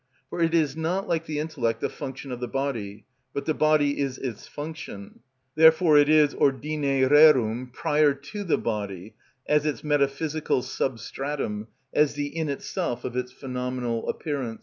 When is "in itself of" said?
12.35-13.15